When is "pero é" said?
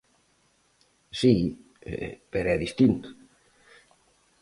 2.31-2.57